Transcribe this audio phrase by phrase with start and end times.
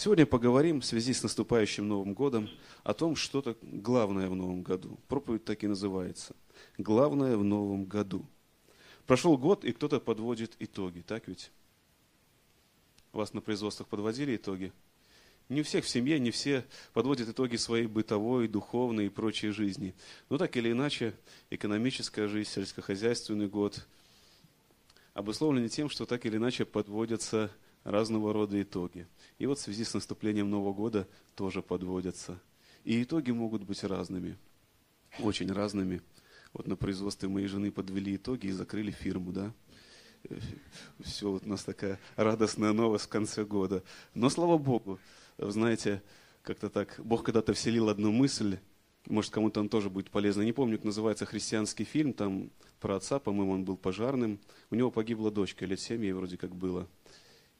[0.00, 2.48] Сегодня поговорим в связи с наступающим Новым годом
[2.84, 4.96] о том, что то главное в Новом году.
[5.08, 6.36] Проповедь так и называется.
[6.78, 8.24] Главное в Новом году.
[9.08, 11.50] Прошел год, и кто-то подводит итоги, так ведь?
[13.10, 14.72] Вас на производствах подводили итоги?
[15.48, 19.96] Не у всех в семье, не все подводят итоги своей бытовой, духовной и прочей жизни.
[20.28, 21.12] Но так или иначе,
[21.50, 23.84] экономическая жизнь, сельскохозяйственный год
[25.12, 27.50] обусловлены тем, что так или иначе подводятся
[27.88, 29.06] разного рода итоги.
[29.38, 32.38] И вот в связи с наступлением Нового года тоже подводятся.
[32.84, 34.36] И итоги могут быть разными,
[35.20, 36.02] очень разными.
[36.52, 39.52] Вот на производстве моей жены подвели итоги и закрыли фирму, да.
[41.00, 43.82] Все, вот у нас такая радостная новость в конце года.
[44.14, 44.98] Но слава Богу,
[45.38, 46.02] знаете,
[46.42, 48.58] как-то так, Бог когда-то вселил одну мысль,
[49.06, 50.42] может, кому-то он тоже будет полезно.
[50.42, 54.38] Не помню, как называется христианский фильм, там про отца, по-моему, он был пожарным.
[54.70, 56.86] У него погибла дочка, лет семь ей вроде как было.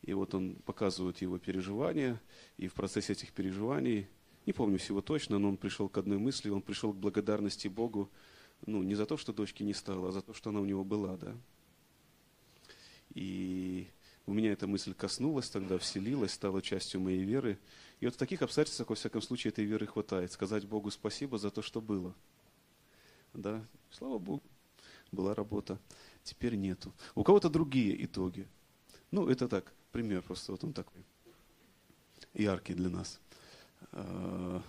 [0.02, 2.20] И вот он показывает его переживания,
[2.56, 4.08] и в процессе этих переживаний,
[4.46, 8.10] не помню всего точно, но он пришел к одной мысли, он пришел к благодарности Богу,
[8.66, 10.84] ну, не за то, что дочки не стало, а за то, что она у него
[10.84, 11.36] была, да.
[13.14, 13.88] И
[14.26, 17.58] у меня эта мысль коснулась тогда, вселилась, стала частью моей веры.
[18.00, 20.32] И вот в таких обстоятельствах, во всяком случае, этой веры хватает.
[20.32, 22.14] Сказать Богу спасибо за то, что было.
[23.32, 24.42] Да, слава Богу,
[25.12, 25.80] была работа.
[26.24, 26.92] Теперь нету.
[27.14, 28.46] У кого-то другие итоги.
[29.10, 31.04] Ну, это так, пример просто, вот он такой
[32.34, 33.20] яркий для нас.
[33.92, 34.62] А,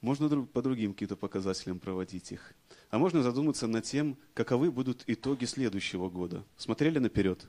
[0.00, 2.54] можно по другим каким-то показателям проводить их.
[2.90, 6.44] А можно задуматься над тем, каковы будут итоги следующего года.
[6.56, 7.46] Смотрели наперед?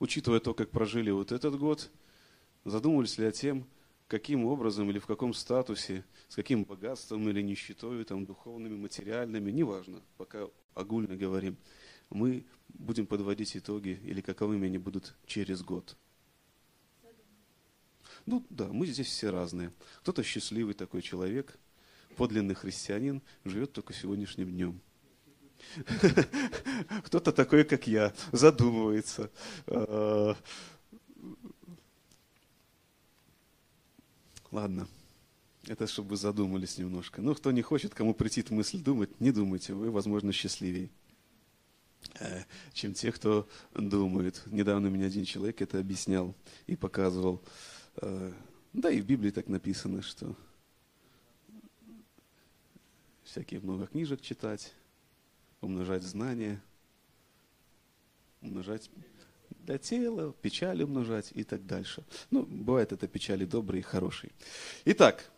[0.00, 1.90] учитывая то, как прожили вот этот год,
[2.64, 3.66] задумывались ли о тем,
[4.08, 10.02] каким образом или в каком статусе, с каким богатством или нищетой, там, духовными, материальными, неважно,
[10.16, 11.56] пока огульно говорим,
[12.10, 15.96] мы будем подводить итоги или каковыми они будут через год.
[18.26, 19.72] Ну да, мы здесь все разные.
[20.00, 21.58] Кто-то счастливый такой человек,
[22.16, 24.80] подлинный христианин, живет только сегодняшним днем.
[27.04, 29.30] Кто-то такой, как я, задумывается.
[29.66, 30.36] А,
[34.50, 34.88] ладно,
[35.66, 37.22] это чтобы вы задумались немножко.
[37.22, 40.90] Ну, кто не хочет, кому прийти мысль думать, не думайте, вы, возможно, счастливее,
[42.72, 44.42] чем те, кто думает.
[44.46, 46.34] Недавно мне один человек это объяснял
[46.66, 47.42] и показывал.
[47.96, 48.32] Э,
[48.72, 50.36] да и в Библии так написано, что
[53.24, 54.72] всякие много книжек читать,
[55.60, 56.62] умножать знания,
[58.40, 58.90] умножать
[59.64, 62.04] для тела, печали умножать и так дальше.
[62.30, 64.32] Ну, бывает это печали добрые и хорошие.
[64.84, 65.30] Итак,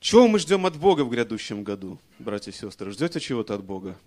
[0.00, 2.90] чего мы ждем от Бога в грядущем году, братья и сестры?
[2.90, 3.98] Ждете чего-то от Бога?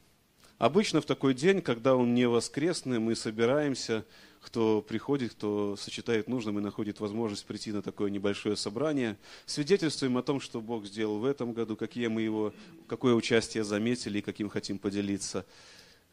[0.57, 4.05] Обычно в такой день, когда он не воскресный, мы собираемся,
[4.39, 10.23] кто приходит, кто сочетает нужным и находит возможность прийти на такое небольшое собрание, свидетельствуем о
[10.23, 12.53] том, что Бог сделал в этом году, какие мы его,
[12.87, 15.45] какое участие заметили и каким хотим поделиться.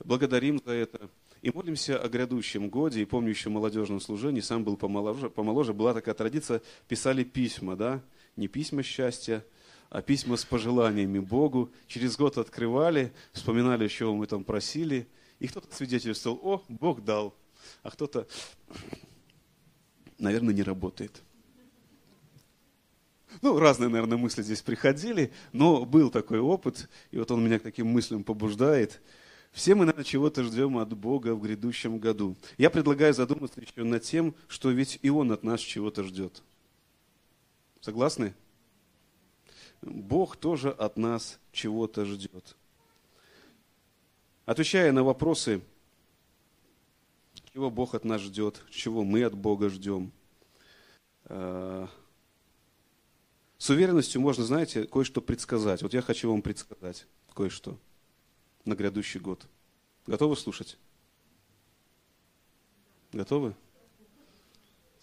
[0.04, 1.10] Благодарим за это.
[1.42, 3.02] И молимся о грядущем годе.
[3.02, 8.02] И помню еще молодежном служении, сам был помоложе, помоложе, была такая традиция, писали письма, да,
[8.36, 9.44] не письма счастья,
[9.90, 11.70] а письма с пожеланиями Богу.
[11.88, 15.08] Через год открывали, вспоминали, чего мы там просили.
[15.40, 17.34] И кто-то свидетельствовал, о, Бог дал.
[17.82, 18.26] А кто-то,
[20.18, 21.22] наверное, не работает.
[23.42, 27.62] Ну, разные, наверное, мысли здесь приходили, но был такой опыт, и вот он меня к
[27.62, 29.00] таким мыслям побуждает.
[29.52, 32.36] Все мы, наверное, чего-то ждем от Бога в грядущем году.
[32.58, 36.42] Я предлагаю задуматься еще над тем, что ведь и Он от нас чего-то ждет.
[37.80, 38.34] Согласны?
[39.82, 42.56] Бог тоже от нас чего-то ждет.
[44.44, 45.62] Отвечая на вопросы,
[47.52, 50.12] чего Бог от нас ждет, чего мы от Бога ждем,
[51.24, 51.86] э,
[53.58, 55.82] с уверенностью можно, знаете, кое-что предсказать.
[55.82, 57.78] Вот я хочу вам предсказать кое-что
[58.64, 59.46] на грядущий год.
[60.06, 60.78] Готовы слушать?
[63.12, 63.54] Готовы?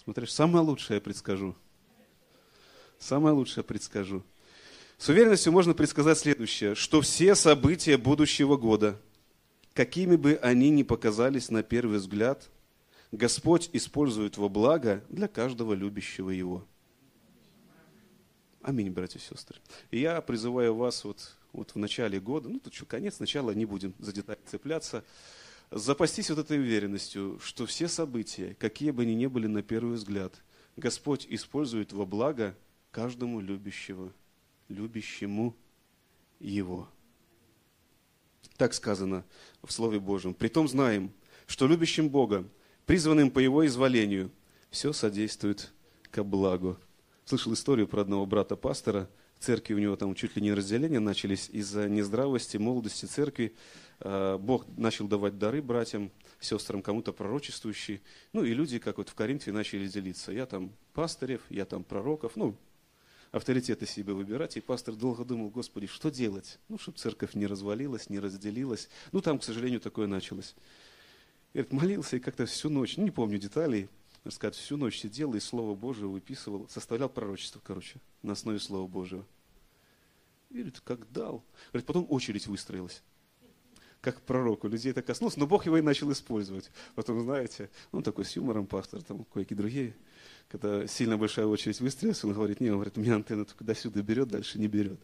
[0.04, 1.56] Смотришь, самое лучшее я предскажу.
[2.98, 4.24] Самое лучшее предскажу.
[4.98, 9.00] С уверенностью можно предсказать следующее, что все события будущего года,
[9.76, 12.50] какими бы они ни показались на первый взгляд,
[13.12, 16.66] Господь использует во благо для каждого любящего Его.
[18.64, 19.60] Аминь, братья и сестры.
[19.92, 23.66] И я призываю вас вот, вот в начале года, ну тут что, конец, начало, не
[23.66, 25.06] будем за детали цепляться,
[25.70, 30.34] запастись вот этой уверенностью, что все события, какие бы они ни были на первый взгляд,
[30.76, 32.56] Господь использует во благо
[32.92, 34.12] каждому любящего
[34.70, 35.56] любящему
[36.40, 36.90] Его.
[38.58, 39.24] Так сказано
[39.64, 40.34] в Слове Божьем.
[40.34, 41.12] Притом знаем,
[41.46, 42.48] что любящим Бога,
[42.86, 44.32] призванным по Его изволению,
[44.70, 45.72] все содействует
[46.12, 46.78] ко благу.
[47.26, 49.10] Слышал историю про одного брата-пастора.
[49.40, 53.54] Церкви у него там чуть ли не разделения начались из-за нездравости, молодости церкви.
[54.00, 58.02] А, Бог начал давать дары братьям, сестрам, кому-то пророчествующие.
[58.34, 60.32] Ну и люди, как вот в Коринфе, начали делиться.
[60.32, 62.36] Я там пастырев, я там пророков.
[62.36, 62.56] Ну,
[63.32, 64.58] авторитеты себе выбирать.
[64.58, 66.60] И пастор долго думал, Господи, что делать?
[66.70, 68.90] Ну, чтобы церковь не развалилась, не разделилась.
[69.12, 70.56] Ну, там, к сожалению, такое началось.
[71.54, 73.90] И говорит, молился и как-то всю ночь, ну, не помню деталей,
[74.30, 79.26] сказать, всю ночь сидел и Слово Божие выписывал, составлял пророчество, короче, на основе Слова Божьего.
[80.50, 81.44] И говорит, как дал.
[81.72, 83.02] Говорит, потом очередь выстроилась
[84.02, 84.68] как пророку.
[84.68, 86.72] Людей это коснулось, но Бог его и начал использовать.
[86.96, 89.96] Потом, знаете, он такой с юмором пастор, там кое-какие другие
[90.50, 93.76] когда сильно большая очередь выстрелилась, он говорит, не, он говорит, у меня антенна только до
[93.76, 95.00] сюда берет, дальше не берет.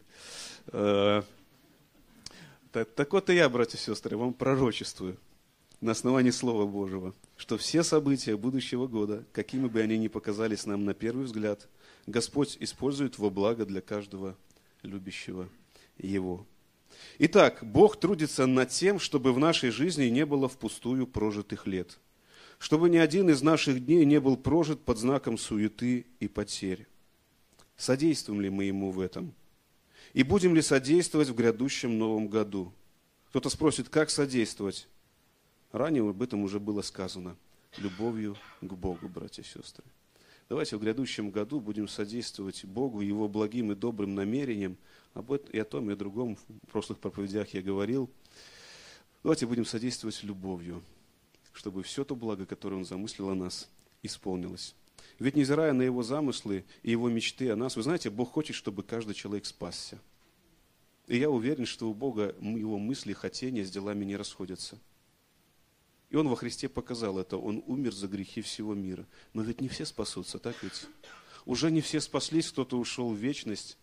[0.68, 1.22] Э,
[2.72, 5.18] так, так вот и я, братья и сестры, вам пророчествую
[5.80, 10.84] на основании Слова Божьего, что все события будущего года, какими бы они ни показались нам
[10.84, 11.68] на первый взгляд,
[12.06, 14.36] Господь использует во благо для каждого
[14.82, 15.48] любящего
[15.98, 16.46] Его.
[17.18, 21.98] Итак, Бог трудится над тем, чтобы в нашей жизни не было впустую прожитых лет–
[22.58, 26.86] чтобы ни один из наших дней не был прожит под знаком суеты и потерь.
[27.76, 29.34] Содействуем ли мы ему в этом?
[30.12, 32.72] И будем ли содействовать в грядущем новом году?
[33.28, 34.86] Кто-то спросит, как содействовать?
[35.72, 37.36] Ранее об этом уже было сказано.
[37.78, 39.84] Любовью к Богу, братья и сестры.
[40.48, 44.76] Давайте в грядущем году будем содействовать Богу, Его благим и добрым намерениям.
[45.14, 48.08] Об этом и о том, и о другом в прошлых проповедях я говорил.
[49.24, 50.82] Давайте будем содействовать любовью
[51.54, 53.70] чтобы все то благо, которое Он замыслил о нас,
[54.02, 54.74] исполнилось.
[55.18, 58.82] Ведь невзирая на Его замыслы и Его мечты о нас, вы знаете, Бог хочет, чтобы
[58.82, 59.98] каждый человек спасся.
[61.06, 64.78] И я уверен, что у Бога Его мысли, хотения с делами не расходятся.
[66.10, 67.36] И Он во Христе показал это.
[67.36, 69.06] Он умер за грехи всего мира.
[69.32, 70.86] Но ведь не все спасутся, так ведь?
[71.44, 73.76] Уже не все спаслись, кто-то ушел в вечность,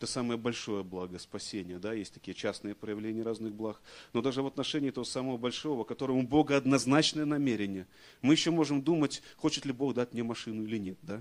[0.00, 1.78] это самое большое благо спасения.
[1.78, 1.92] Да?
[1.92, 3.82] Есть такие частные проявления разных благ.
[4.14, 7.86] Но даже в отношении этого самого большого, которому Бога однозначное намерение,
[8.22, 10.96] мы еще можем думать, хочет ли Бог дать мне машину или нет.
[11.02, 11.20] Да?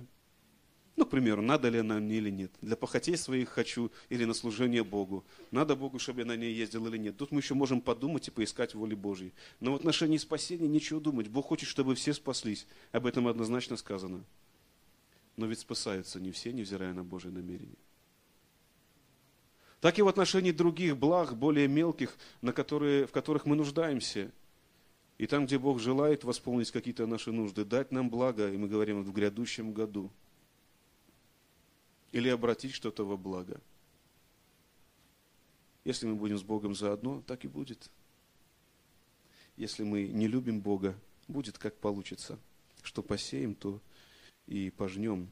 [0.96, 2.54] Ну, к примеру, надо ли она мне или нет.
[2.62, 5.25] Для похотей своих хочу или на служение Богу.
[5.52, 7.18] Надо Богу, чтобы я на ней ездил или нет.
[7.18, 9.34] Тут мы еще можем подумать и поискать воли Божьей.
[9.60, 11.28] Но в отношении спасения нечего думать.
[11.28, 12.66] Бог хочет, чтобы все спаслись.
[12.94, 14.24] Об этом однозначно сказано.
[15.36, 17.75] Но ведь спасаются не все, невзирая на Божие намерение
[19.81, 24.31] так и в отношении других благ, более мелких, на которые, в которых мы нуждаемся.
[25.18, 29.04] И там, где Бог желает восполнить какие-то наши нужды, дать нам благо, и мы говорим
[29.04, 30.12] в грядущем году.
[32.12, 33.62] Или обратить что-то во благо.
[35.86, 37.90] Если мы будем с Богом заодно, так и будет.
[39.56, 40.98] Если мы не любим Бога,
[41.28, 42.38] будет как получится.
[42.82, 43.80] Что посеем, то
[44.48, 45.30] и пожнем.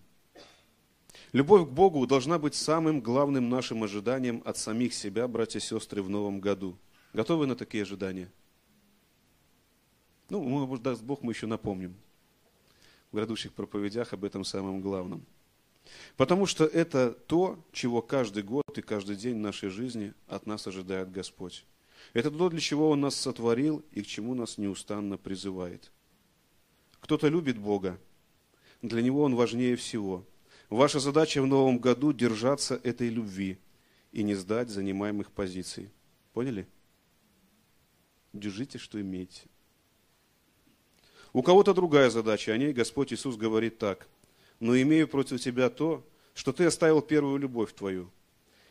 [1.33, 6.01] Любовь к Богу должна быть самым главным нашим ожиданием от самих себя, братья и сестры,
[6.01, 6.77] в новом году.
[7.13, 8.31] Готовы на такие ожидания?
[10.29, 11.95] Ну, может, даст Бог, мы еще напомним
[13.11, 15.25] в грядущих проповедях об этом самом главном.
[16.17, 21.11] Потому что это то, чего каждый год и каждый день нашей жизни от нас ожидает
[21.11, 21.65] Господь.
[22.13, 25.91] Это то, для чего Он нас сотворил и к чему нас неустанно призывает.
[26.99, 27.97] Кто-то любит Бога,
[28.81, 30.25] для него Он важнее всего–
[30.69, 33.57] Ваша задача в новом году держаться этой любви
[34.11, 35.89] и не сдать занимаемых позиций.
[36.33, 36.67] Поняли?
[38.33, 39.43] Держите, что имеете.
[41.33, 44.07] У кого-то другая задача, о ней Господь Иисус говорит так.
[44.59, 48.09] «Но имею против тебя то, что ты оставил первую любовь твою.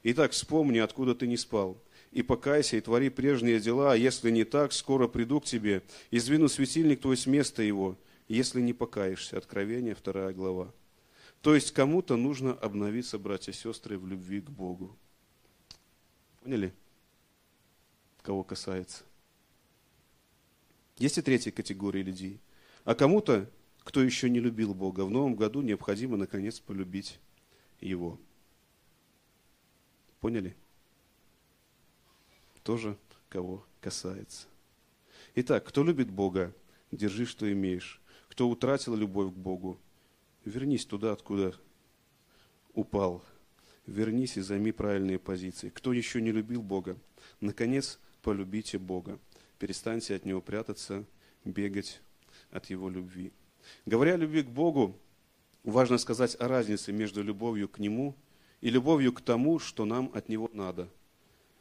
[0.03, 4.43] Итак, вспомни, откуда ты не спал, и покайся, и твори прежние дела, а если не
[4.43, 9.39] так, скоро приду к тебе, и сдвину светильник твой с места его, если не покаешься».
[9.39, 10.73] Откровение, вторая глава.
[11.47, 14.97] То есть кому-то нужно обновиться, братья и сестры, в любви к Богу.
[16.43, 16.75] Поняли?
[18.23, 19.05] Кого касается.
[20.99, 22.41] Есть и третья категория людей.
[22.83, 23.49] А кому-то,
[23.85, 27.21] кто еще не любил Бога, в новом году необходимо, наконец, полюбить
[27.81, 28.19] Его.
[30.19, 30.57] Поняли?
[32.65, 32.99] Тоже
[33.29, 34.49] кого касается.
[35.37, 36.53] Итак, кто любит Бога,
[36.91, 38.01] держи, что имеешь.
[38.31, 39.79] Кто утратил любовь к Богу,
[40.47, 41.55] вернись туда, откуда
[42.73, 43.23] упал.
[43.87, 45.69] Вернись и займи правильные позиции.
[45.69, 46.97] Кто еще не любил Бога,
[47.41, 49.19] наконец, полюбите Бога.
[49.59, 51.05] Перестаньте от Него прятаться,
[51.45, 52.01] бегать
[52.51, 53.33] от Его любви.
[53.85, 54.99] Говоря о любви к Богу,
[55.63, 58.15] важно сказать о разнице между любовью к Нему
[58.61, 60.89] и любовью к тому, что нам от Него надо.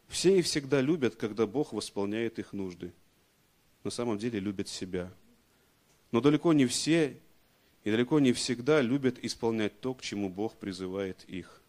[0.08, 2.94] Все и всегда любят, когда Бог восполняет их нужды.
[3.84, 5.13] На самом деле любят себя.
[6.12, 7.20] Но далеко не все
[7.86, 11.62] и далеко не всегда любят исполнять то, к чему Бог призывает их.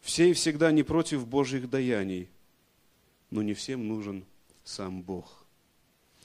[0.00, 2.28] Все и всегда не против Божьих даяний,
[3.30, 4.24] но не всем нужен
[4.64, 5.44] сам Бог.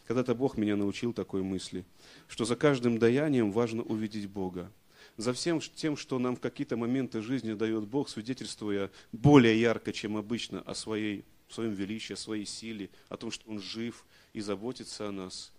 [0.07, 1.83] Когда-то Бог меня научил такой мысли,
[2.27, 4.71] что за каждым даянием важно увидеть Бога.
[5.17, 10.15] За всем тем, что нам в какие-то моменты жизни дает Бог, свидетельствуя более ярко, чем
[10.15, 15.09] обычно, о своей, своем величии, о своей силе, о том, что Он жив и заботится
[15.09, 15.51] о нас.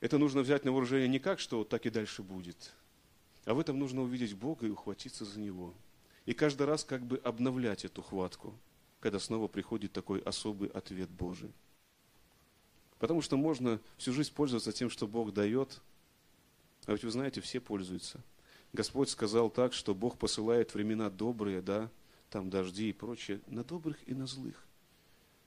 [0.00, 2.72] Это нужно взять на вооружение не как, что так и дальше будет,
[3.44, 5.74] а в этом нужно увидеть Бога и ухватиться за Него.
[6.26, 8.54] И каждый раз как бы обновлять эту хватку,
[9.00, 11.52] когда снова приходит такой особый ответ Божий.
[12.98, 15.80] Потому что можно всю жизнь пользоваться тем, что Бог дает,
[16.86, 18.22] а ведь вы знаете, все пользуются.
[18.72, 21.90] Господь сказал так, что Бог посылает времена добрые, да,
[22.30, 24.66] там дожди и прочее, на добрых и на злых.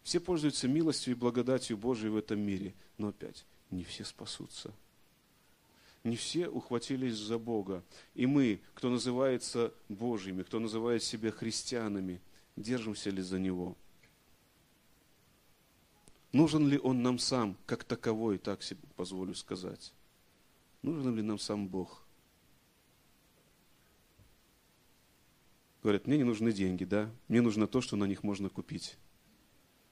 [0.04, 4.74] Все пользуются милостью и благодатью Божией в этом мире, но опять, не все спасутся.
[6.04, 7.84] Не все ухватились за Бога.
[8.14, 12.22] И мы, кто называется Божьими, кто называет себя христианами,
[12.56, 13.78] держимся ли за Него–
[16.34, 19.94] Нужен ли он нам сам, как таковой, так себе позволю сказать?
[20.82, 22.04] Нужен ли нам сам Бог?
[25.84, 27.12] Говорят, мне не нужны деньги, да?
[27.28, 28.98] Мне нужно то, что на них можно купить.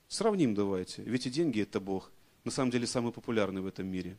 [0.07, 1.03] Сравним давайте.
[1.03, 2.11] Ведь и деньги– это Бог.
[2.43, 4.17] На самом деле самый популярный в этом мире.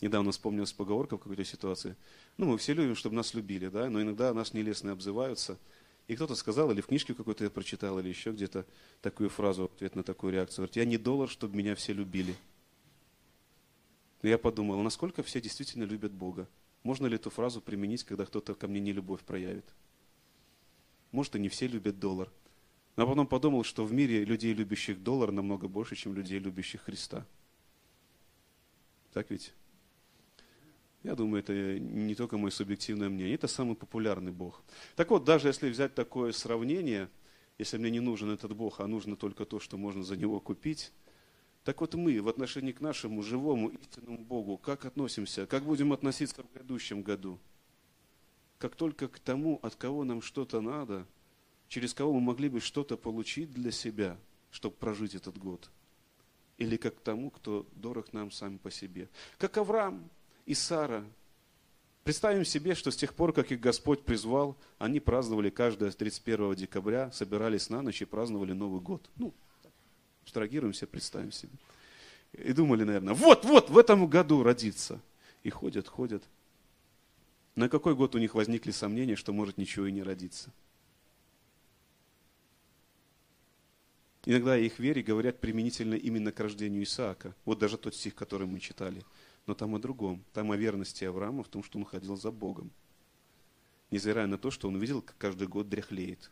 [0.00, 1.96] Недавно вспомнилась поговорка в какой-то ситуации.
[2.36, 3.90] Ну, мы все любим, чтобы нас любили, да?
[3.90, 5.58] Но иногда нас нелестно обзываются–
[6.08, 8.66] и кто-то сказал, или в книжке какой-то я прочитал, или еще где-то
[9.02, 10.64] такую фразу ответ на такую реакцию.
[10.64, 12.34] Говорит, я не доллар, чтобы меня все любили.
[14.22, 16.48] Я подумал, насколько все действительно любят Бога?
[16.82, 19.66] Можно ли эту фразу применить, когда кто-то ко мне не любовь проявит?
[21.12, 22.30] Может, и не все любят доллар.
[22.96, 27.26] Но потом подумал, что в мире людей, любящих доллар, намного больше, чем людей, любящих Христа.
[29.12, 29.52] Так ведь?
[31.02, 34.62] Я думаю, это не только мое субъективное мнение, это самый популярный Бог.
[34.96, 37.08] Так вот, даже если взять такое сравнение,
[37.56, 40.92] если мне не нужен этот Бог, а нужно только то, что можно за него купить,
[41.64, 46.42] так вот мы в отношении к нашему живому истинному Богу, как относимся, как будем относиться
[46.42, 47.38] в грядущем году?
[48.58, 51.06] Как только к тому, от кого нам что-то надо,
[51.68, 54.18] через кого мы могли бы что-то получить для себя,
[54.50, 55.70] чтобы прожить этот год.
[56.58, 59.08] Или как тому, кто дорог нам сам по себе.
[59.38, 60.10] Как Авраам,
[60.44, 61.04] и Сара.
[62.04, 67.12] Представим себе, что с тех пор, как их Господь призвал, они праздновали каждое 31 декабря,
[67.12, 69.08] собирались на ночь и праздновали Новый год.
[69.16, 69.34] Ну,
[70.22, 71.52] абстрагируемся, представим себе.
[72.32, 75.00] И думали, наверное, вот, вот, в этом году родиться.
[75.42, 76.22] И ходят, ходят.
[77.54, 80.50] На какой год у них возникли сомнения, что может ничего и не родиться?
[84.24, 87.34] Иногда о их вере говорят применительно именно к рождению Исаака.
[87.44, 89.04] Вот даже тот стих, который мы читали–
[89.48, 90.22] но там о другом.
[90.34, 92.70] Там о верности Авраама в том, что он ходил за Богом.
[93.90, 96.30] Невзирая на то, что он видел, как каждый год дряхлеет.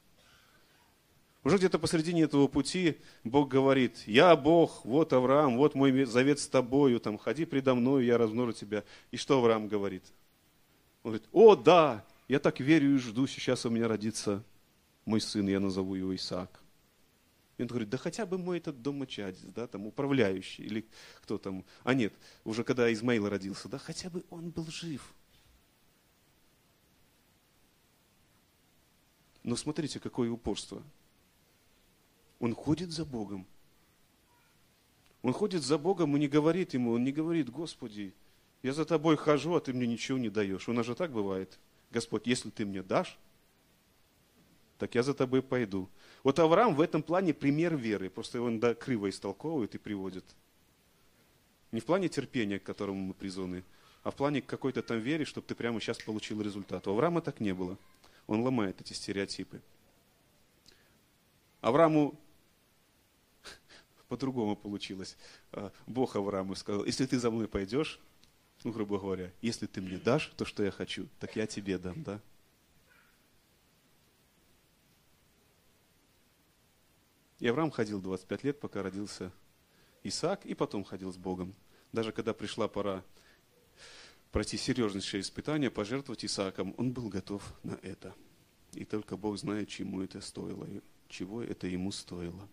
[1.42, 6.46] Уже где-то посредине этого пути Бог говорит, я Бог, вот Авраам, вот мой завет с
[6.46, 8.84] тобою, там, ходи предо мною, я размножу тебя.
[9.10, 10.04] И что Авраам говорит?
[11.02, 14.44] Он говорит, о да, я так верю и жду, сейчас у меня родится
[15.06, 16.60] мой сын, я назову его Исаак.
[17.58, 20.86] И он говорит, да хотя бы мой этот домочадец, да, там управляющий, или
[21.22, 21.64] кто там.
[21.84, 22.12] А нет,
[22.44, 25.14] уже когда Измаил родился, да, хотя бы он был жив.
[29.42, 30.82] Но смотрите, какое упорство.
[32.40, 33.46] Он ходит за Богом.
[35.22, 38.12] Он ходит за Богом и не говорит ему, он не говорит, Господи,
[38.62, 40.68] я за тобой хожу, а ты мне ничего не даешь.
[40.68, 41.58] У нас же так бывает.
[41.90, 43.18] Господь, если ты мне дашь,
[44.78, 45.88] так я за тобой пойду.
[46.22, 50.24] Вот Авраам в этом плане пример веры, просто его да, криво истолковывает и приводит.
[51.72, 53.64] Не в плане терпения, к которому мы призваны,
[54.02, 56.86] а в плане какой-то там веры, чтобы ты прямо сейчас получил результат.
[56.86, 57.76] У Авраама так не было.
[58.26, 59.60] Он ломает эти стереотипы.
[61.60, 62.18] Аврааму
[64.08, 65.16] по-другому получилось.
[65.52, 68.00] А, Бог Аврааму сказал, если ты за мной пойдешь,
[68.64, 72.02] ну, грубо говоря, если ты мне дашь то, что я хочу, так я тебе дам,
[72.02, 72.20] да?
[77.38, 79.30] И Авраам ходил 25 лет, пока родился
[80.02, 81.54] Исаак, и потом ходил с Богом.
[81.92, 83.04] Даже когда пришла пора
[84.32, 88.14] пройти серьезнейшее испытание, пожертвовать Исааком, он был готов на это.
[88.72, 90.66] И только Бог знает, чему это стоило,
[91.08, 92.48] чего это ему стоило.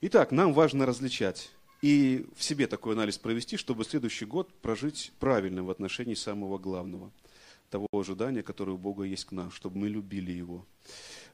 [0.00, 1.50] Итак, нам важно различать
[1.82, 7.12] и в себе такой анализ провести, чтобы следующий год прожить правильно в отношении самого главного–
[7.70, 10.66] того ожидания, которое у Бога есть к нам, чтобы мы любили Его.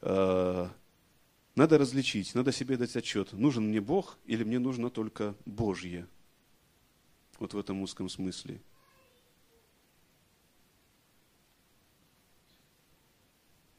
[0.01, 0.69] Э,
[1.55, 6.07] надо различить, надо себе дать отчет, нужен мне Бог или мне нужно только Божье.
[7.39, 8.61] Вот в этом узком смысле.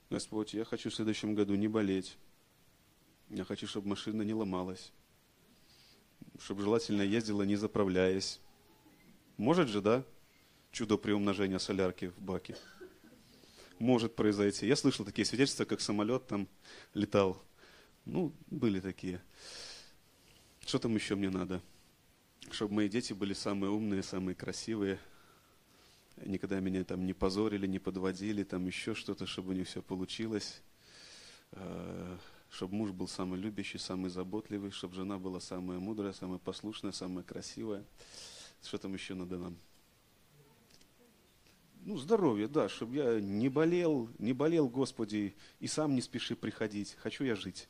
[0.09, 2.17] Господь, я хочу в следующем году не болеть.
[3.29, 4.91] Я хочу, чтобы машина не ломалась.
[6.37, 8.39] Чтобы желательно ездила, не заправляясь.
[9.37, 10.03] Может же, да?
[10.73, 12.57] Чудо при умножении солярки в баке.
[13.77, 14.65] Может произойти.
[14.65, 16.47] Я слышал такие свидетельства, как самолет там
[16.95, 17.39] летал.
[18.05, 19.21] Ну, были такие.
[20.65, 21.61] Что там еще мне надо?
[22.49, 24.97] Чтобы мои дети были самые умные, самые красивые.
[26.25, 30.63] Никогда меня там не позорили, не подводили, там еще что-то, чтобы у них все получилось.
[31.51, 32.17] А,
[32.49, 37.23] чтобы муж был самый любящий, самый заботливый, чтобы жена была самая мудрая, самая послушная, самая
[37.23, 37.85] красивая.
[38.63, 39.55] Что там еще надо нам?
[41.85, 46.95] Ну, здоровье, да, чтобы я не болел, не болел, Господи, и сам не спеши приходить.
[46.99, 47.67] Хочу я жить.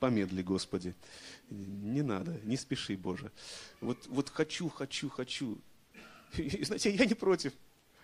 [0.00, 0.94] Помедли, Господи.
[1.50, 3.30] Не надо, не спеши, Боже.
[3.82, 5.58] Вот, вот хочу, хочу, хочу.
[6.38, 7.52] И, знаете, я не против.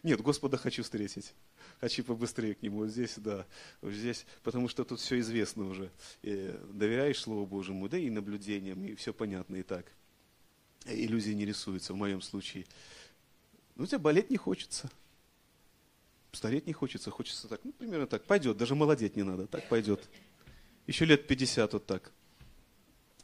[0.02, 1.32] Нет, Господа хочу встретить.
[1.80, 2.78] Хочу побыстрее к Нему.
[2.78, 3.46] Вот здесь, да,
[3.80, 5.90] вот здесь, потому что тут все известно уже.
[6.22, 9.90] И доверяешь Слову Божьему, да и наблюдениям, и все понятно и так.
[10.84, 12.66] Иллюзии не рисуются в моем случае.
[13.76, 14.90] Ну, тебе болеть не хочется.
[16.32, 18.24] Стареть не хочется, хочется так, ну, примерно так.
[18.24, 20.08] Пойдет, даже молодеть не надо, так пойдет.
[20.86, 22.12] Еще лет 50 вот так.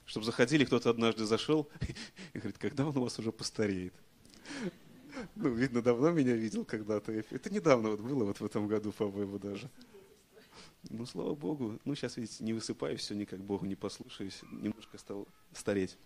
[0.07, 1.69] Чтобы заходили, кто-то однажды зашел
[2.33, 3.95] и говорит, когда он у вас уже постареет?
[5.35, 7.12] Ну, видно, давно меня видел когда-то.
[7.12, 9.69] Это недавно вот было, вот в этом году, по-моему, даже.
[10.88, 11.78] Ну, слава Богу.
[11.85, 14.40] Ну, сейчас, видите, не высыпаюсь, все никак Богу не послушаюсь.
[14.50, 15.97] Немножко стал стареть.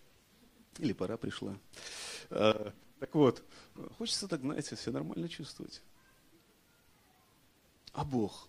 [0.78, 1.56] Или пора пришла.
[3.04, 3.44] А, так вот,
[3.98, 5.82] хочется так, знаете, все нормально чувствовать.
[7.92, 8.48] А Бог?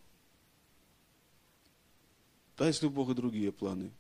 [2.58, 3.92] Да, если у Бога другие планы.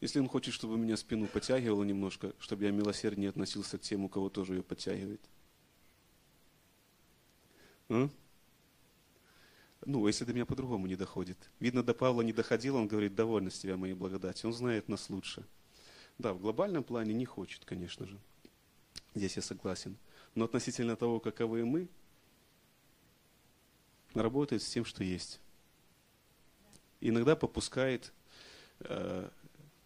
[0.00, 4.08] Если Он хочет, чтобы меня спину подтягивало немножко, чтобы я милосерднее относился к тем, у
[4.08, 5.20] кого тоже ее подтягивает.
[7.88, 8.08] А?
[9.86, 11.36] Ну, если до меня по-другому не доходит.
[11.58, 14.46] Видно, до Павла не доходило, он говорит, довольно с тебя моей благодати.
[14.46, 15.44] Он знает нас лучше.
[16.18, 18.20] Да, в глобальном плане не хочет, конечно же.
[19.14, 19.96] Здесь я согласен.
[20.34, 21.88] Но относительно того, каковы мы,
[24.14, 25.40] работает с тем, что есть.
[27.00, 28.12] Иногда попускает,
[28.80, 29.28] э,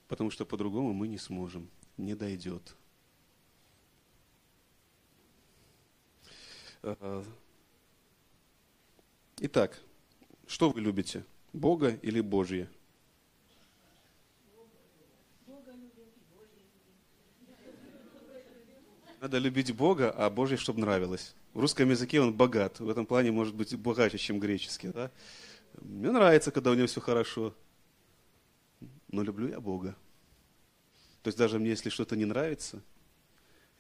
[0.09, 2.77] потому что по-другому мы не сможем, не дойдет.
[6.83, 7.25] Э,
[9.39, 9.81] итак,
[10.47, 11.25] что вы любите?
[11.53, 12.69] Бога или Божье?
[19.25, 21.35] Надо любить Бога, а Божье, чтобы нравилось.
[21.55, 22.79] В русском языке он богат.
[22.79, 24.89] В этом плане может быть богаче, чем греческий.
[24.89, 25.11] Да?
[25.81, 27.55] Мне нравится, когда у него все хорошо.
[29.11, 29.97] Но люблю я Бога.
[31.23, 32.83] То есть даже мне, если что-то не нравится,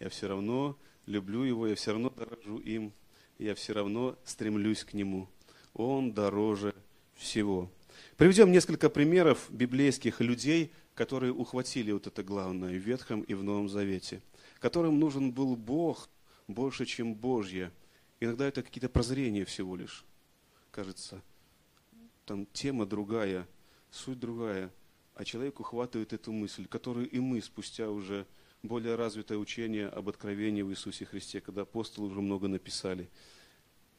[0.00, 2.94] я все равно люблю его, я все равно дорожу им,
[3.38, 5.28] я все равно стремлюсь к нему.
[5.74, 6.74] Он дороже
[7.16, 7.70] всего.
[8.16, 13.68] Приведем несколько примеров библейских людей, которые ухватили вот это главное в Ветхом и в Новом
[13.68, 14.22] Завете–
[14.60, 16.08] которым нужен был Бог
[16.48, 17.72] больше, чем Божье.
[18.20, 20.04] Иногда это какие-то прозрения всего лишь.
[20.70, 21.22] Кажется,
[22.24, 23.46] там тема другая,
[23.90, 24.70] суть другая,
[25.14, 28.26] а человек ухватывает эту мысль, которую и мы спустя уже
[28.62, 33.08] более развитое учение об откровении в Иисусе Христе, когда апостолы уже много написали.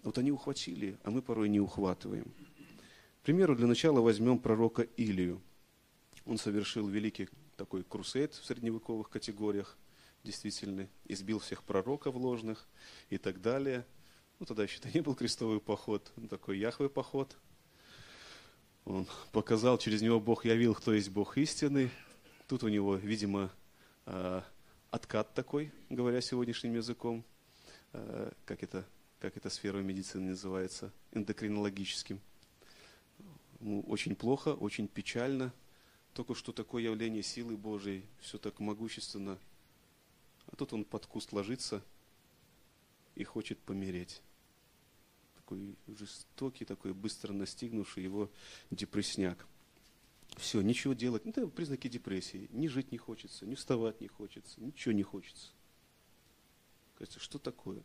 [0.03, 2.25] Вот они ухватили, а мы порой не ухватываем.
[3.21, 5.41] К примеру, для начала возьмем пророка Илию.
[6.25, 9.77] Он совершил великий такой крусейд в средневековых категориях
[10.25, 12.67] действительно, избил всех пророков ложных
[13.09, 13.85] и так далее.
[14.39, 17.37] Ну, тогда еще это не был крестовый поход, такой Яхвый поход.
[18.83, 21.89] Он показал, через него Бог явил, кто есть Бог истины.
[22.47, 23.51] Тут у него, видимо,
[24.05, 24.43] а,
[24.91, 27.23] откат такой, говоря сегодняшним языком,
[27.93, 28.85] а, как это,
[29.19, 32.19] как эта сфера медицины называется, эндокринологическим.
[33.59, 35.53] Ну, очень плохо, очень печально.
[36.13, 39.39] Только что такое явление силы Божией, все так могущественно–
[40.47, 41.83] а тут он под куст ложится
[43.15, 44.21] и хочет помереть.
[45.35, 48.31] Такой жестокий, такой быстро настигнувший его
[48.71, 49.47] депрессняк.
[50.37, 51.23] Все, ничего делать.
[51.25, 52.49] Ну, это признаки депрессии.
[52.51, 55.51] Ни жить не хочется, ни вставать не хочется, ничего не хочется.
[56.95, 57.83] Кажется, что такое?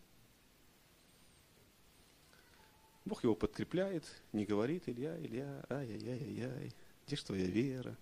[3.04, 6.74] Бог его подкрепляет, не говорит, Илья, Илья, ай-яй-яй-яй,
[7.06, 7.96] где ж твоя вера?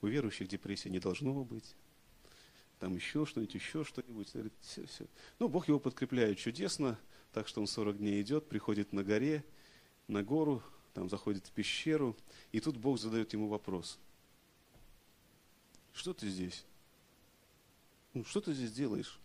[0.00, 1.76] У верующих депрессии не должно быть
[2.82, 4.32] там еще что-нибудь, еще что-нибудь.
[4.60, 5.06] все, все.
[5.38, 6.98] Ну, Бог его подкрепляет чудесно,
[7.32, 9.44] так что он 40 дней идет, приходит на горе,
[10.08, 12.16] на гору, там заходит в пещеру,
[12.50, 14.00] и тут Бог задает ему вопрос.
[15.92, 16.64] Что ты здесь?
[18.14, 19.20] ну, что ты здесь делаешь?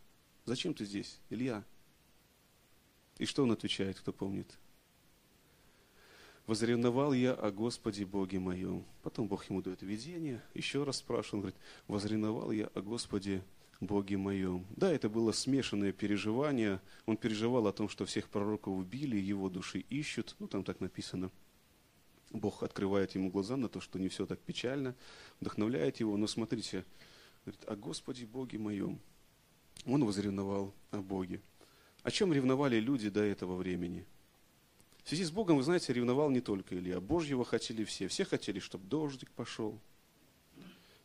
[0.46, 1.64] Зачем ты здесь, Илья?
[3.18, 4.56] И что он отвечает, кто помнит?
[6.48, 8.86] Возревновал я о Господе Боге моем.
[9.04, 13.44] Потом Бог ему дает видение, еще раз спрашивает, он говорит, возревновал я о Господе
[13.82, 14.66] Боге моем.
[14.70, 16.80] Да, это было смешанное переживание.
[17.06, 20.38] Он переживал о том, что всех пророков убили, его души ищут.
[20.40, 21.32] Ну, там так написано.
[22.32, 24.96] Бог открывает ему глаза на то, что не все так печально,
[25.42, 26.16] вдохновляет его.
[26.16, 26.86] Но смотрите,
[27.46, 29.00] говорит, о Господе Боге моем.
[29.86, 31.42] Он возревновал о Боге.
[32.04, 34.06] О чем ревновали люди до этого времени?
[35.08, 37.00] В связи с Богом, вы знаете, ревновал не только Илья.
[37.00, 38.10] Божьего хотели все.
[38.10, 39.80] Все хотели, чтобы дождик пошел.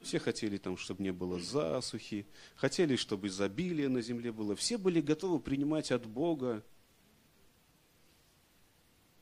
[0.00, 2.26] Все хотели, там, чтобы не было засухи.
[2.56, 4.56] Хотели, чтобы изобилие на земле было.
[4.56, 6.64] Все были готовы принимать от Бога.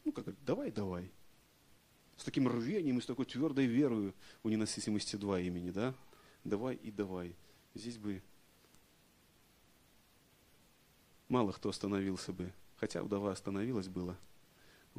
[0.06, 1.12] Ну, как давай, давай.
[2.16, 5.94] С таким рвением и с такой твердой верой у ненасытимости два имени, да?
[6.42, 7.36] Давай и давай.
[7.74, 8.22] Здесь бы
[11.28, 12.50] мало кто остановился бы.
[12.76, 14.16] Хотя вдова остановилась было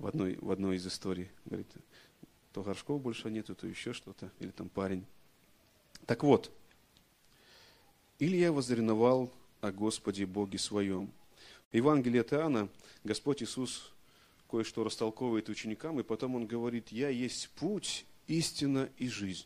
[0.02, 1.30] в одной, в одной из историй.
[1.46, 1.68] Говорит,
[2.54, 4.32] то горшков больше нету, то еще что-то.
[4.40, 5.06] Или там парень.
[6.08, 6.52] Так вот,
[8.18, 11.12] Илья возреновал о Господе Боге своем.
[11.72, 12.70] В Евангелии от Иоанна
[13.04, 13.94] Господь Иисус
[14.50, 19.46] кое-что растолковывает ученикам, и потом Он говорит, «Я есть путь, истина и жизнь».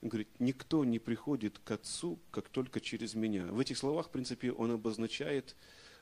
[0.00, 3.46] Он говорит, никто не приходит к Отцу, как только через меня.
[3.46, 5.54] В этих словах, в принципе, он обозначает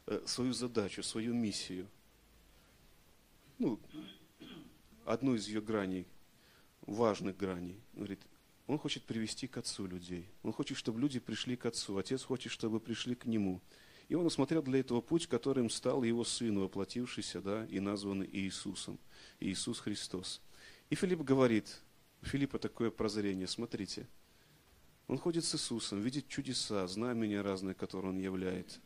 [0.07, 1.87] э, свою задачу, свою миссию.
[3.61, 3.79] Ну,
[5.05, 6.07] одну из ее граней,
[6.81, 7.79] важных граней.
[7.93, 8.23] Он говорит,
[8.67, 10.27] он хочет привести к Отцу людей.
[10.43, 11.99] Он хочет, чтобы люди пришли к Отцу.
[11.99, 13.61] Отец хочет, чтобы пришли к Нему.
[14.09, 18.99] И он усмотрел для этого путь, которым стал его сын, воплотившийся, да, и названный Иисусом.
[19.41, 20.41] Иисус Христос.
[20.89, 21.83] И Филипп говорит,
[22.23, 24.09] у Филиппа такое прозрение, смотрите.
[25.07, 28.81] Он ходит с Иисусом, видит чудеса, знамения разные, которые он являет.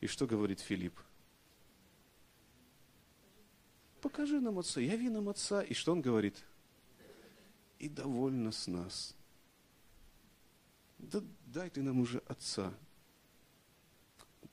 [0.00, 0.98] И что говорит Филипп?
[4.02, 5.62] Покажи нам Отца, яви нам Отца.
[5.62, 6.34] И что он говорит?
[7.78, 9.14] И довольно с нас.
[10.98, 12.74] Да дай ты нам уже Отца.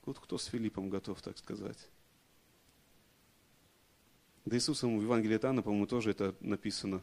[0.06, 1.90] Вот кто с Филиппом готов так сказать?
[4.46, 7.02] Да Иисусом в Евангелии от Анна, по-моему, тоже это написано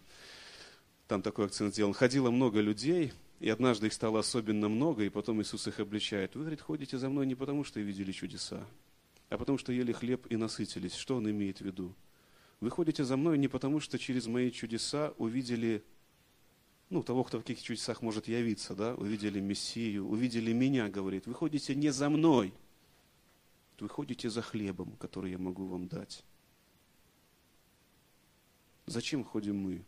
[1.09, 1.95] там такой акцент сделан.
[1.95, 6.37] Ходило много людей, и однажды их стало особенно много, и потом Иисус их обличает.
[6.37, 8.65] Вы, говорит, ходите за мной не потому, что видели чудеса,
[9.31, 10.95] а потому, что ели хлеб и насытились.
[10.95, 11.95] Что он имеет в виду?
[12.61, 15.85] Вы ходите за мной не потому, что через мои чудеса увидели,
[16.89, 21.27] ну, того, кто в каких чудесах может явиться, да, увидели Мессию, увидели меня, говорит.
[21.27, 22.55] Вы ходите не за мной,
[23.79, 26.25] вы ходите за хлебом, который я могу вам дать.
[28.87, 29.85] Зачем ходим мы?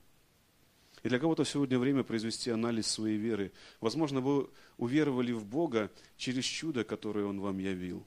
[1.04, 3.52] И для кого-то сегодня время произвести анализ своей веры.
[3.81, 8.04] Возможно, вы уверовали в Бога через чудо, которое Он вам явил.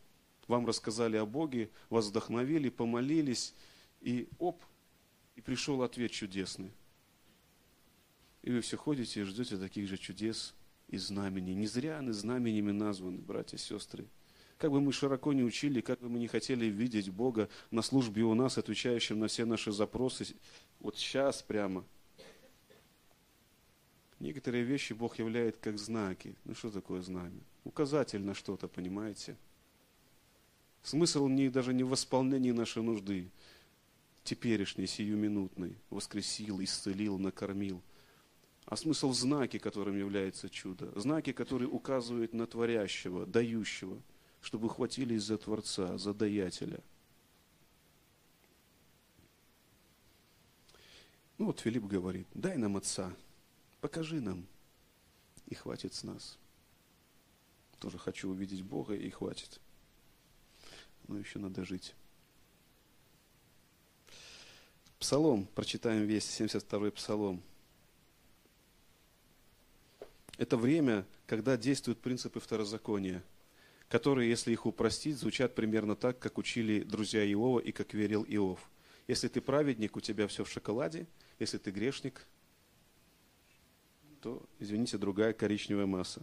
[0.47, 3.55] Вам рассказали о Боге, вас вдохновили, помолились,
[4.01, 4.63] и оп,
[5.35, 6.71] и пришел ответ чудесный.
[8.41, 10.53] И вы все ходите и ждете таких же чудес
[10.87, 11.53] и знамений.
[11.53, 14.07] Не зря они знаменями названы, братья и сестры.
[14.57, 18.23] Как бы мы широко не учили, как бы мы не хотели видеть Бога на службе
[18.23, 20.35] у нас, отвечающим на все наши запросы,
[20.79, 21.85] вот сейчас прямо–
[24.21, 26.35] Некоторые вещи Бог являет как знаки.
[26.45, 27.41] Ну что такое знамя?
[27.63, 29.35] Указатель на что-то, понимаете?
[30.83, 33.31] Смысл не, даже не в восполнении нашей нужды,
[34.23, 37.81] теперешней, сиюминутной, воскресил, исцелил, накормил.
[38.65, 40.91] А смысл в знаке, которым является чудо.
[40.99, 44.01] Знаки, которые указывают на творящего, дающего,
[44.41, 46.79] чтобы хватились за Творца, за даятеля.
[51.37, 53.15] Ну вот Филипп говорит, дай нам отца,
[53.81, 54.45] Покажи нам,
[55.47, 56.37] и хватит с нас.
[57.79, 59.59] Тоже хочу увидеть Бога, и хватит.
[61.07, 61.95] Но еще надо жить.
[65.01, 67.41] Псалом, прочитаем весь 72-й псалом.
[70.37, 73.23] Это время, когда действуют принципы второзакония,
[73.89, 78.59] которые, если их упростить, звучат примерно так, как учили друзья Иова и как верил Иов.
[79.07, 81.07] Если ты праведник, у тебя все в шоколаде.
[81.39, 82.27] Если ты грешник,
[84.21, 86.21] то, извините, другая коричневая масса.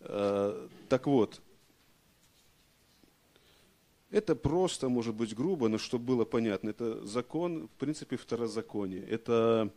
[0.00, 1.42] Э, так вот,
[4.10, 9.02] это просто, может быть, грубо, но чтобы было понятно, это закон, в принципе, второзаконие.
[9.02, 9.72] Это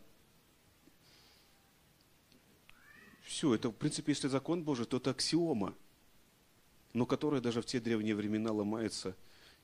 [3.23, 5.75] все, это, в принципе, если закон Божий, то это аксиома,
[6.93, 9.15] но которая даже в те древние времена ломается,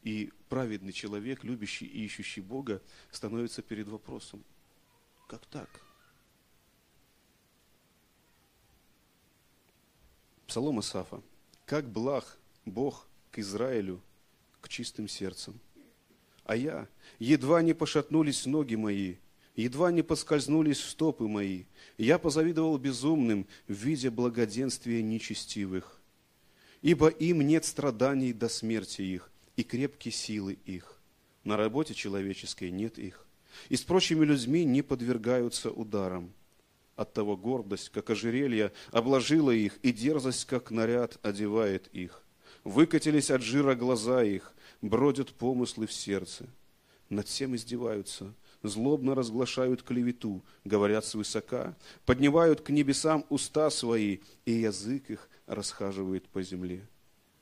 [0.03, 4.43] и праведный человек, любящий и ищущий Бога, становится перед вопросом,
[5.27, 5.69] как так?
[10.45, 11.21] Псалом Исафа,
[11.65, 14.01] как благ Бог к Израилю,
[14.67, 15.59] чистым сердцам.
[16.43, 16.87] А я,
[17.19, 19.15] едва не пошатнулись ноги мои,
[19.55, 21.65] едва не поскользнулись стопы мои,
[21.97, 25.99] я позавидовал безумным, видя благоденствие нечестивых.
[26.81, 31.01] Ибо им нет страданий до смерти их, и крепкие силы их.
[31.43, 33.25] На работе человеческой нет их.
[33.69, 36.31] И с прочими людьми не подвергаются ударам.
[36.95, 42.23] Оттого гордость, как ожерелье, обложила их, и дерзость, как наряд, одевает их.
[42.63, 46.45] Выкатились от жира глаза их, бродят помыслы в сердце.
[47.09, 55.09] Над всем издеваются, злобно разглашают клевету, говорят свысока, поднимают к небесам уста свои, и язык
[55.09, 56.87] их расхаживает по земле.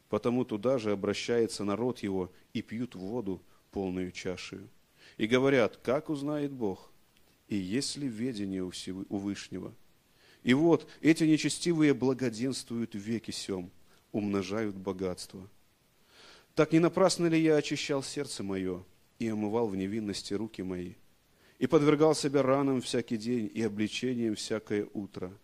[0.10, 4.70] Потому туда же обращается народ его и пьют воду полную чашею.
[5.18, 6.92] И говорят, как узнает Бог,
[7.48, 9.74] и есть ли ведение у, Всевы, у Вышнего.
[10.44, 13.72] И вот эти нечестивые благоденствуют веки сем,
[14.12, 15.50] умножают богатство.
[16.56, 18.84] Так не напрасно ли я очищал сердце мое
[19.20, 20.94] и омывал в невинности руки мои,
[21.60, 25.38] и подвергал себя ранам всякий день и обличением всякое утро?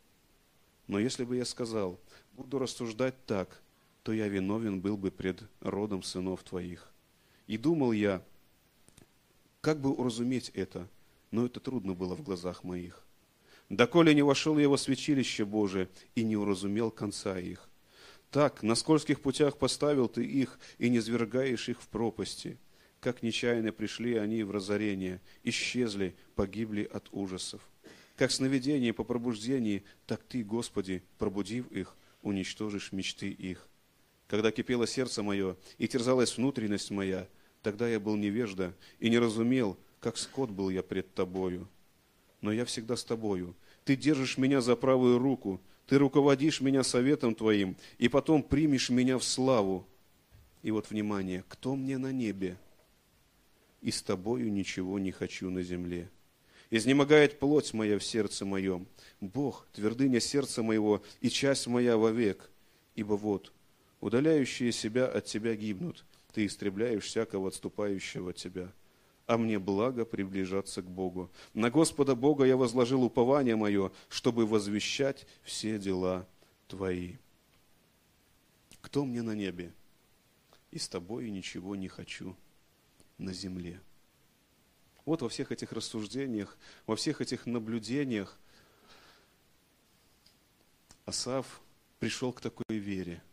[0.87, 1.99] Но если бы я сказал,
[2.31, 3.61] буду рассуждать так,
[4.03, 6.89] то я виновен был бы пред родом сынов твоих.
[7.45, 8.23] И думал я,
[9.59, 10.87] как бы уразуметь это,
[11.29, 13.03] но это трудно было в глазах моих.
[13.69, 17.69] Доколе не вошел я во святилище Божие и не уразумел конца их.
[18.31, 22.57] Так, на скользких путях поставил ты их и не звергаешь их в пропасти.
[23.01, 27.61] Как нечаянно пришли они в разорение, исчезли, погибли от ужасов.
[28.15, 33.67] Как сновидение по пробуждении, так ты, Господи, пробудив их, уничтожишь мечты их.
[34.27, 37.27] Когда кипело сердце мое и терзалась внутренность моя,
[37.61, 41.67] тогда я был невежда и не разумел, как скот был я пред тобою.
[42.39, 43.55] Но я всегда с тобою.
[43.83, 45.59] Ты держишь меня за правую руку,
[45.91, 49.85] ты руководишь меня советом твоим, и потом примешь меня в славу.
[50.63, 52.57] И вот, внимание, кто мне на небе?
[53.81, 56.09] И с тобою ничего не хочу на земле.
[56.69, 58.87] Изнемогает плоть моя в сердце моем.
[59.19, 62.49] Бог, твердыня сердца моего и часть моя вовек.
[62.95, 63.51] Ибо вот,
[63.99, 68.71] удаляющие себя от тебя гибнут, ты истребляешь всякого отступающего от тебя.
[69.31, 71.31] А мне благо приближаться к Богу.
[71.53, 76.27] На Господа Бога я возложил упование мое, чтобы возвещать все дела
[76.67, 77.15] твои.
[78.81, 79.71] Кто мне на небе?
[80.71, 82.35] И с тобою ничего не хочу
[83.17, 83.79] на земле.
[85.05, 88.37] Вот во всех этих рассуждениях, во всех этих наблюдениях
[91.05, 91.61] Асав
[91.99, 93.23] пришел к такой вере.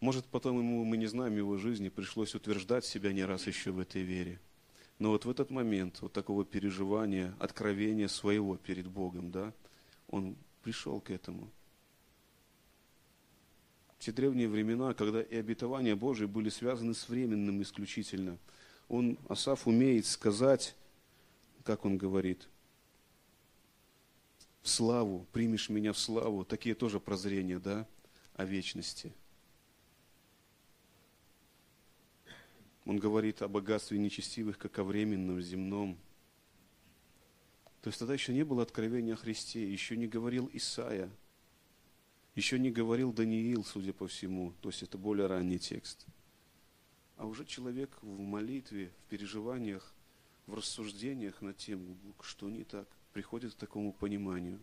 [0.00, 3.78] Может, потом ему, мы не знаем его жизни, пришлось утверждать себя не раз еще в
[3.78, 4.40] этой вере.
[4.98, 9.52] Но вот в этот момент вот такого переживания, откровения своего перед Богом, да,
[10.08, 11.50] он пришел к этому.
[13.98, 18.38] В те древние времена, когда и обетования Божии были связаны с временным исключительно,
[18.88, 20.76] он, Асаф, умеет сказать,
[21.64, 22.48] как он говорит,
[24.62, 27.86] в славу, примешь меня в славу, такие тоже прозрения, да,
[28.34, 29.12] о вечности.
[32.84, 35.98] Он говорит о богатстве нечестивых, как о временном, земном.
[37.80, 41.10] То есть тогда еще не было откровения о Христе, еще не говорил Исаия,
[42.34, 46.06] еще не говорил Даниил, судя по всему, то есть это более ранний текст.
[47.16, 49.94] А уже человек в молитве, в переживаниях
[50.46, 54.58] в рассуждениях над тем, что не так, приходит к такому пониманию,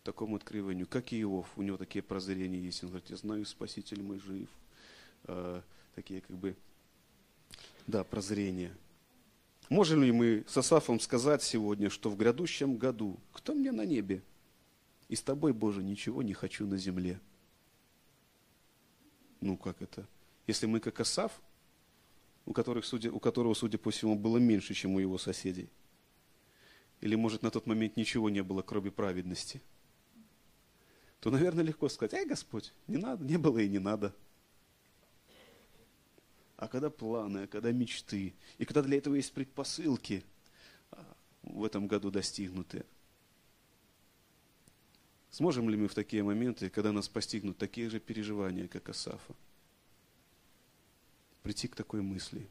[0.00, 0.86] к такому открыванию.
[0.86, 2.82] Как и Иов, у него такие прозрения есть.
[2.84, 4.48] Он говорит, я знаю, Спаситель мой жив.
[5.24, 5.62] А,
[5.94, 6.56] такие как бы,
[7.90, 8.72] да, прозрения.
[9.68, 14.22] Можем ли мы с Асафом сказать сегодня, что в грядущем году, кто мне на небе?
[15.08, 17.20] И с тобой, Боже, ничего не хочу на земле.
[19.40, 20.06] Ну, как это?
[20.46, 21.40] Если мы как Асаф,
[22.46, 25.68] у, которых, судя, у которого, судя по всему, было меньше, чем у его соседей.
[27.00, 29.60] Или, может, на тот момент ничего не было, кроме праведности.
[31.20, 34.14] То, наверное, легко сказать, эй, Господь, не надо, не было и не надо.
[36.60, 40.22] А когда планы, а когда мечты, и когда для этого есть предпосылки
[40.90, 42.84] а, в этом году достигнутые,
[45.30, 49.34] сможем ли мы в такие моменты, когда нас постигнут такие же переживания, как Асафа,
[51.42, 52.46] прийти к такой мысли.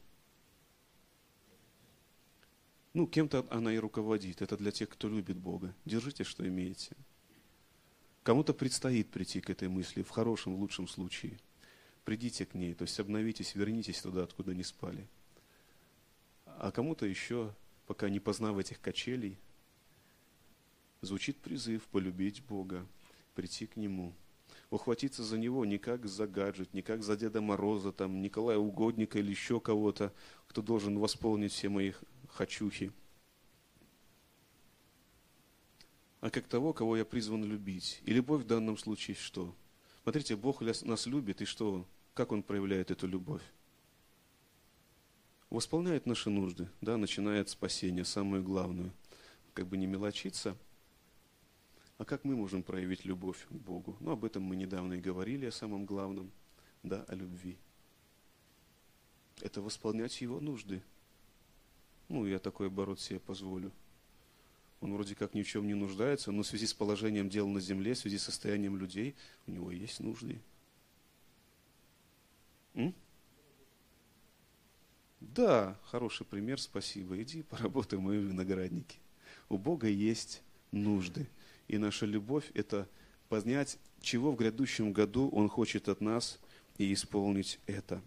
[2.92, 4.42] Ну, кем-то она и руководит.
[4.42, 5.72] Это для тех, кто любит Бога.
[5.84, 6.96] Держите, что имеете.
[8.24, 11.38] Кому-то предстоит прийти к этой мысли, в хорошем, в лучшем случае.
[12.10, 15.06] Придите к ней, то есть обновитесь, вернитесь туда, откуда не спали.
[16.44, 17.54] А кому-то еще,
[17.86, 19.38] пока не познав этих качелей,
[21.02, 22.84] звучит призыв полюбить Бога,
[23.36, 24.12] прийти к Нему.
[24.70, 29.20] ухватиться за него не как за гаджет, не как за Деда Мороза, там, Николая Угодника
[29.20, 30.12] или еще кого-то,
[30.48, 31.92] кто должен восполнить все мои
[32.26, 32.92] хочухи,
[36.20, 38.00] а как того, кого я призван любить.
[38.02, 39.54] И любовь в данном случае что?
[40.02, 41.86] Смотрите, Бог нас любит, и что?
[42.14, 43.42] Как Он проявляет эту любовь?
[45.48, 48.92] Восполняет наши нужды, да, начинает спасение, самое главное.
[49.54, 50.56] Как бы не мелочиться–
[52.00, 53.94] а как мы можем проявить любовь к Богу?
[54.00, 56.32] Ну, об этом мы недавно и говорили, о самом главном,
[56.82, 57.58] да, о любви.
[59.42, 60.82] Это восполнять Его нужды.
[62.08, 63.70] Ну, я такой оборот себе позволю.
[64.80, 67.60] Он вроде как ни в чем не нуждается, но в связи с положением дел на
[67.60, 69.14] земле, в связи с состоянием людей,
[69.46, 70.40] у него есть нужды.
[72.74, 72.94] М?
[75.20, 77.20] Да, хороший пример, спасибо.
[77.22, 78.98] Иди поработай в моем винограднике.
[79.48, 81.26] У Бога есть нужды.
[81.68, 82.88] И наша любовь– это
[83.28, 86.40] познать, чего в грядущем году Он хочет от нас
[86.78, 88.00] и исполнить это.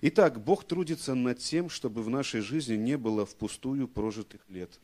[0.00, 4.80] Итак, Бог трудится над тем, чтобы в нашей жизни не было впустую прожитых лет,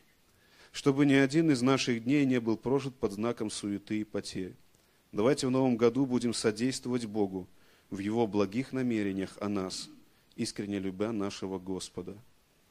[0.71, 4.55] чтобы ни один из наших дней не был прожит под знаком суеты и потерь.
[5.11, 7.47] Давайте в новом году будем содействовать Богу
[7.93, 9.89] в Его благих намерениях о нас,
[10.35, 12.17] искренне любя нашего Господа.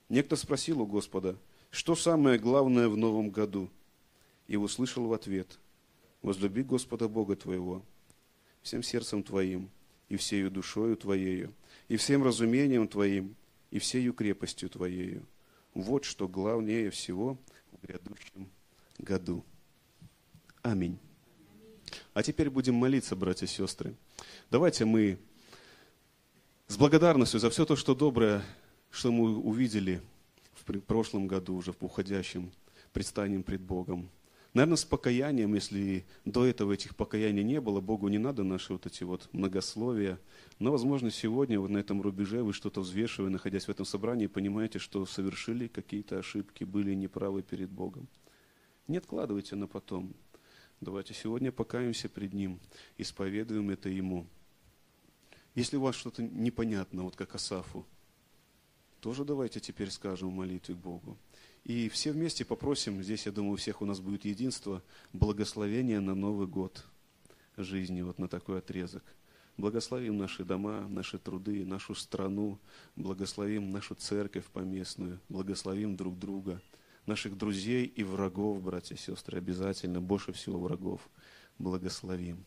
[0.08, 1.36] Некто спросил у Господа,
[1.70, 3.70] что самое главное в новом году–
[4.52, 5.58] и услышал в ответ,
[6.20, 7.82] «Возлюби Господа Бога твоего
[8.60, 9.70] всем сердцем твоим,
[10.08, 11.54] и всею душою твоею,
[11.88, 13.34] и всем разумением твоим,
[13.70, 15.26] и всею крепостью твоею.
[15.72, 17.38] Вот что главнее всего
[17.72, 18.48] в грядущем
[18.98, 19.42] году».
[20.62, 20.98] Аминь.
[22.14, 23.94] А теперь будем молиться, братья и сестры.
[24.50, 25.18] Давайте мы
[26.66, 28.42] с благодарностью за все то, что доброе,
[28.90, 30.02] что мы увидели
[30.54, 32.52] в прошлом году, уже в уходящем,
[32.92, 34.10] предстанем пред Богом.
[34.52, 38.84] Наверное, с покаянием, если до этого этих покаяний не было, Богу не надо наши вот
[38.84, 40.20] эти вот многословия.
[40.58, 44.78] Но, возможно, сегодня вот на этом рубеже вы что-то взвешивая, находясь в этом собрании, понимаете,
[44.78, 48.06] что совершили какие-то ошибки, были неправы перед Богом.
[48.86, 50.12] Не откладывайте на потом.
[50.82, 52.58] Давайте сегодня покаемся пред Ним,
[52.98, 54.26] исповедуем это Ему.
[55.54, 57.86] Если у вас что-то непонятно, вот как Асафу,
[58.98, 61.16] тоже давайте теперь скажем в к Богу.
[61.62, 66.16] И все вместе попросим, здесь, я думаю, у всех у нас будет единство, благословения на
[66.16, 66.84] Новый год
[67.56, 69.04] жизни, вот на такой отрезок.
[69.58, 72.58] Благословим наши дома, наши труды, нашу страну,
[72.96, 76.60] благословим нашу церковь поместную, благословим друг друга,
[77.06, 81.08] наших друзей и врагов, братья и сестры, обязательно, больше всего врагов,
[81.58, 82.44] благословим.